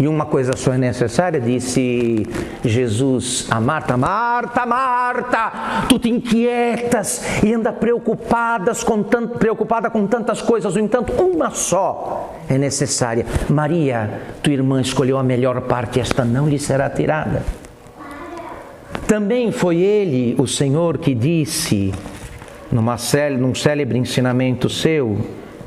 E 0.00 0.08
uma 0.08 0.24
coisa 0.24 0.56
só 0.56 0.72
é 0.72 0.78
necessária, 0.78 1.38
disse 1.38 2.26
Jesus 2.64 3.46
a 3.50 3.60
Marta: 3.60 3.98
Marta, 3.98 4.64
Marta, 4.64 5.52
tu 5.90 5.98
te 5.98 6.08
inquietas 6.08 7.22
e 7.44 7.52
anda 7.52 7.70
preocupadas 7.70 8.82
com 8.82 9.02
tanto, 9.02 9.38
preocupada 9.38 9.90
com 9.90 10.06
tantas 10.06 10.40
coisas, 10.40 10.74
no 10.74 10.80
entanto, 10.80 11.12
uma 11.22 11.50
só 11.50 12.34
é 12.48 12.56
necessária. 12.56 13.26
Maria, 13.50 14.22
tua 14.42 14.54
irmã 14.54 14.80
escolheu 14.80 15.18
a 15.18 15.22
melhor 15.22 15.60
parte, 15.60 16.00
esta 16.00 16.24
não 16.24 16.48
lhe 16.48 16.58
será 16.58 16.88
tirada. 16.88 17.44
Também 19.06 19.52
foi 19.52 19.76
ele, 19.80 20.34
o 20.38 20.46
Senhor, 20.46 20.96
que 20.96 21.14
disse, 21.14 21.92
numa 22.72 22.96
num 23.38 23.54
célebre 23.54 23.98
ensinamento 23.98 24.70
seu, 24.70 25.18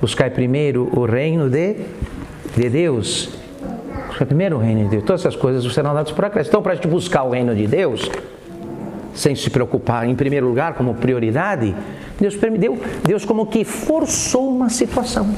buscai 0.02 0.32
primeiro 0.32 0.90
o 0.92 1.06
reino 1.06 1.52
de, 1.52 1.76
de 2.58 2.68
Deus 2.68 3.43
primeiro 4.14 4.58
o 4.58 4.60
reino 4.60 4.84
de 4.84 4.90
Deus. 4.90 5.04
Todas 5.04 5.22
essas 5.22 5.36
coisas 5.36 5.74
serão 5.74 5.94
dadas 5.94 6.12
por 6.12 6.26
acréscimo. 6.26 6.52
Então, 6.52 6.62
para 6.62 6.74
a 6.74 6.76
gente 6.76 6.88
buscar 6.88 7.24
o 7.24 7.32
reino 7.32 7.56
de 7.56 7.68
Deus, 7.68 8.10
sem 9.14 9.36
se 9.36 9.50
preocupar 9.50 10.08
em 10.08 10.16
primeiro 10.16 10.48
lugar 10.48 10.74
como 10.74 10.96
prioridade, 10.96 11.76
Deus 12.20 12.36
permitiu, 12.36 12.80
Deus 13.04 13.26
como 13.26 13.46
que 13.46 13.64
forçou 13.64 14.50
uma 14.50 14.70
situação. 14.70 15.30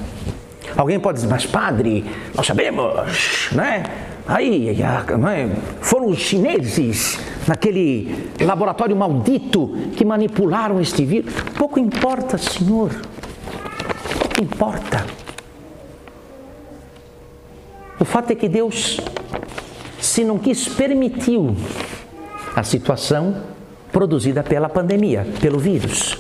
Alguém 0.76 1.00
pode 1.00 1.18
dizer, 1.18 1.30
mas 1.30 1.46
padre, 1.46 2.06
nós 2.36 2.46
sabemos, 2.46 3.50
né? 3.52 3.84
Aí, 4.28 4.70
é? 4.70 5.50
foram 5.82 6.08
os 6.08 6.18
chineses 6.18 7.20
naquele 7.48 8.32
laboratório 8.42 8.96
maldito 8.96 9.68
que 9.96 10.04
manipularam 10.04 10.82
este 10.82 11.06
vírus. 11.06 11.32
Pouco 11.58 11.80
importa, 11.80 12.38
Senhor. 12.38 12.90
Pouco 14.20 14.42
importa. 14.42 15.25
O 18.00 18.06
fato 18.06 18.32
é 18.32 18.36
que 18.36 18.50
Deus, 18.50 19.00
se 20.00 20.24
não 20.24 20.38
quis, 20.38 20.68
permitiu 20.68 21.56
a 22.56 22.64
situação 22.64 23.44
produzida 23.92 24.44
pela 24.44 24.68
pandemia, 24.68 25.26
pelo 25.40 25.58
vírus. 25.58 26.18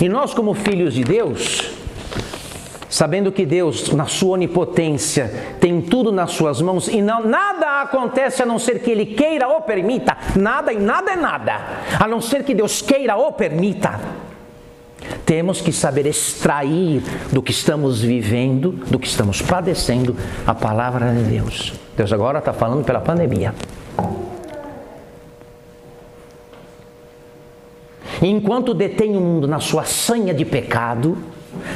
E 0.00 0.08
nós, 0.08 0.34
como 0.34 0.52
filhos 0.52 0.94
de 0.94 1.04
Deus, 1.04 1.70
sabendo 2.90 3.32
que 3.32 3.46
Deus, 3.46 3.90
na 3.92 4.06
sua 4.06 4.32
onipotência, 4.32 5.56
tem 5.58 5.80
tudo 5.80 6.12
nas 6.12 6.32
suas 6.32 6.60
mãos 6.60 6.88
e 6.88 7.00
não, 7.00 7.24
nada 7.24 7.80
acontece 7.80 8.42
a 8.42 8.46
não 8.46 8.58
ser 8.58 8.80
que 8.80 8.90
Ele 8.90 9.06
queira 9.06 9.48
ou 9.48 9.62
permita, 9.62 10.16
nada 10.36 10.72
e 10.72 10.78
nada 10.78 11.12
é 11.12 11.16
nada, 11.16 11.60
a 11.98 12.06
não 12.06 12.20
ser 12.20 12.44
que 12.44 12.54
Deus 12.54 12.82
queira 12.82 13.16
ou 13.16 13.32
permita. 13.32 13.98
Temos 15.24 15.60
que 15.60 15.72
saber 15.72 16.06
extrair 16.06 17.02
do 17.32 17.42
que 17.42 17.52
estamos 17.52 18.00
vivendo, 18.00 18.72
do 18.72 18.98
que 18.98 19.06
estamos 19.06 19.40
padecendo, 19.40 20.16
a 20.46 20.54
palavra 20.54 21.12
de 21.12 21.22
Deus. 21.22 21.72
Deus 21.96 22.12
agora 22.12 22.40
está 22.40 22.52
falando 22.52 22.84
pela 22.84 23.00
pandemia. 23.00 23.54
Enquanto 28.20 28.72
detém 28.72 29.16
o 29.16 29.20
mundo 29.20 29.48
na 29.48 29.58
sua 29.58 29.84
sanha 29.84 30.32
de 30.32 30.44
pecado, 30.44 31.18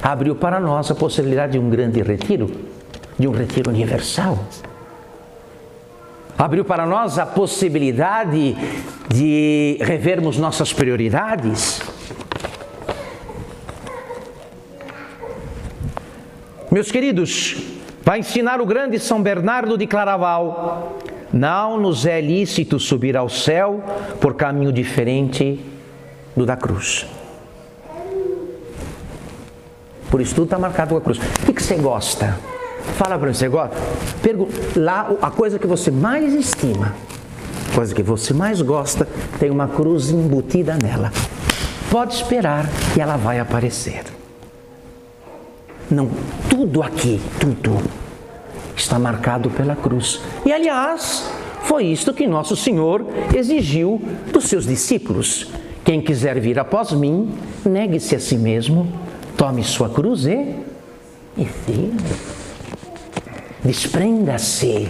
abriu 0.03 0.35
para 0.37 0.61
nós 0.61 0.91
a 0.91 0.95
possibilidade 0.95 1.53
de 1.53 1.59
um 1.59 1.69
grande 1.69 2.01
retiro, 2.03 2.51
de 3.19 3.27
um 3.27 3.33
retiro 3.33 3.71
universal. 3.71 4.39
Abriu 6.39 6.65
para 6.65 6.85
nós 6.85 7.19
a 7.19 7.27
possibilidade 7.27 8.57
de 9.09 9.79
revermos 9.81 10.37
nossas 10.37 10.73
prioridades 10.73 11.81
Meus 16.77 16.93
queridos, 16.93 17.57
vai 18.03 18.19
ensinar 18.19 18.61
o 18.61 18.67
grande 18.67 18.99
São 18.99 19.23
Bernardo 19.23 19.79
de 19.79 19.87
Claraval. 19.87 20.99
Não 21.33 21.81
nos 21.81 22.05
é 22.05 22.21
lícito 22.21 22.79
subir 22.79 23.17
ao 23.17 23.31
céu 23.31 23.83
por 24.21 24.35
caminho 24.35 24.71
diferente 24.71 25.59
do 26.37 26.45
da 26.45 26.55
cruz. 26.55 27.07
Por 30.11 30.21
isso 30.21 30.35
tudo 30.35 30.45
está 30.45 30.59
marcado 30.59 30.91
com 30.91 30.99
a 30.99 31.01
cruz. 31.01 31.19
O 31.49 31.51
que, 31.51 31.62
você 31.62 31.77
gosta? 31.77 32.39
Fala 32.99 33.19
para 33.19 33.29
mim, 33.29 33.33
você 33.33 33.49
gosta? 33.49 33.75
Pergu 34.21 34.47
lá, 34.77 35.11
a 35.23 35.31
coisa 35.31 35.59
que 35.59 35.67
você 35.67 35.91
mais 35.91 36.35
estima, 36.35 36.95
coisa 37.75 37.95
que 37.95 38.03
você 38.03 38.35
mais 38.35 38.61
gosta, 38.61 39.09
tem 39.41 39.49
uma 39.49 39.67
cruz 39.67 40.11
embutida 40.11 40.77
nela. 40.77 41.11
Pode 41.91 42.12
esperar 42.17 42.67
que 42.93 43.01
ela 43.01 43.17
vai 43.17 43.41
aparecer. 43.41 44.16
Não, 45.90 46.11
tudo 46.51 46.83
aqui, 46.83 47.20
tudo 47.38 47.81
está 48.77 48.99
marcado 48.99 49.51
pela 49.51 49.77
cruz. 49.77 50.20
E 50.44 50.53
aliás, 50.53 51.31
foi 51.62 51.87
isto 51.87 52.12
que 52.12 52.27
nosso 52.27 52.57
Senhor 52.57 53.07
exigiu 53.35 54.01
dos 54.33 54.44
seus 54.44 54.66
discípulos. 54.66 55.49
Quem 55.85 56.01
quiser 56.01 56.40
vir 56.40 56.59
após 56.59 56.92
mim, 56.92 57.33
negue-se 57.64 58.16
a 58.16 58.20
si 58.20 58.37
mesmo, 58.37 58.87
tome 59.37 59.62
sua 59.62 59.88
cruz 59.88 60.27
e, 60.27 60.55
e 61.38 61.46
Desprenda-se. 63.62 64.88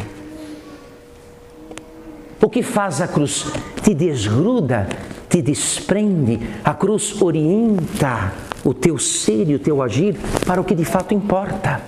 O 2.42 2.48
que 2.48 2.62
faz 2.62 3.00
a 3.00 3.08
cruz? 3.08 3.46
Te 3.82 3.94
desgruda, 3.94 4.86
te 5.28 5.40
desprende. 5.40 6.38
A 6.62 6.74
cruz 6.74 7.20
orienta 7.20 8.32
o 8.66 8.74
teu 8.74 8.98
ser 8.98 9.48
e 9.48 9.54
o 9.54 9.60
teu 9.60 9.80
agir 9.80 10.16
para 10.44 10.60
o 10.60 10.64
que 10.64 10.74
de 10.74 10.84
fato 10.84 11.14
importa. 11.14 11.80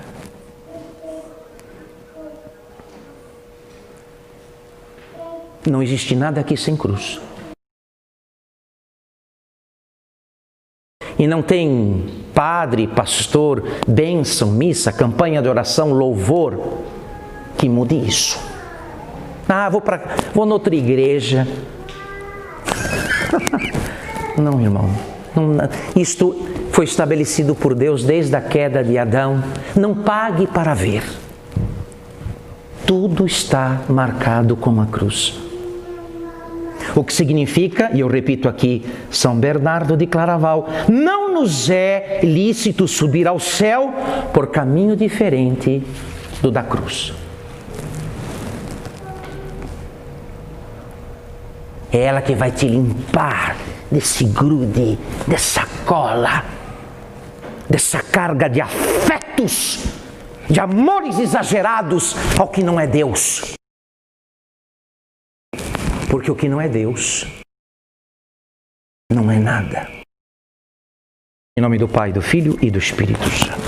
Não 5.69 5.83
existe 5.83 6.15
nada 6.15 6.41
aqui 6.41 6.57
sem 6.57 6.77
cruz. 6.77 7.21
E 11.19 11.27
não 11.27 11.43
tem 11.43 12.07
padre, 12.33 12.87
pastor, 12.87 13.65
bênção, 13.89 14.53
missa, 14.53 14.93
campanha 14.93 15.43
de 15.43 15.49
oração, 15.49 15.93
louvor 15.93 16.85
que 17.59 17.69
mude 17.69 17.97
isso. 17.97 18.39
Ah, 19.49 19.69
vou 19.69 19.81
para 19.81 20.15
vou 20.33 20.47
noutra 20.47 20.77
igreja. 20.77 21.45
não, 24.39 24.61
irmão. 24.61 24.89
Não, 25.35 25.57
isto 26.01 26.37
foi 26.73 26.85
estabelecido 26.85 27.55
por 27.55 27.75
Deus 27.75 28.05
desde 28.05 28.37
a 28.37 28.41
queda 28.41 28.83
de 28.83 28.97
Adão. 28.99 29.43
Não 29.75 29.95
pague 29.95 30.47
para 30.47 30.75
ver. 30.75 31.03
Tudo 32.87 33.27
está 33.27 33.83
marcado 33.89 34.57
com 34.57 34.81
a 34.81 34.87
cruz. 34.87 35.39
O 36.95 37.05
que 37.05 37.13
significa, 37.13 37.91
e 37.93 38.01
eu 38.01 38.09
repito 38.09 38.49
aqui, 38.49 38.85
São 39.11 39.37
Bernardo 39.37 39.97
de 39.97 40.07
Claraval, 40.07 40.69
não 40.89 41.35
nos 41.35 41.69
é 41.69 42.21
lícito 42.23 42.89
subir 42.89 43.27
ao 43.27 43.39
céu 43.39 43.93
por 44.33 44.49
caminho 44.49 44.97
diferente 44.97 45.83
do 46.41 46.51
da 46.51 46.63
cruz. 46.63 47.13
É 51.93 51.99
ela 52.03 52.21
que 52.21 52.35
vai 52.35 52.51
te 52.51 52.67
limpar 52.67 53.57
desse 53.91 54.25
grude, 54.25 54.99
dessa 55.27 55.67
cola, 55.87 56.45
dessa 57.69 58.03
carga 58.03 58.49
de 58.49 58.61
afetos, 58.61 59.79
de 60.49 60.61
amores 60.61 61.19
exagerados 61.19 62.15
ao 62.39 62.49
que 62.49 62.63
não 62.63 62.81
é 62.81 62.87
Deus. 62.87 63.55
Porque 66.11 66.31
o 66.31 66.37
que 66.37 66.49
não 66.49 66.61
é 66.61 66.69
Deus 66.69 67.27
não 69.13 69.31
é 69.31 69.39
nada. 69.39 69.89
Em 71.59 71.61
nome 71.61 71.79
do 71.79 71.89
Pai, 71.89 72.13
do 72.13 72.23
Filho 72.23 72.59
e 72.63 72.71
do 72.71 72.79
Espírito 72.79 73.25
Santo. 73.31 73.68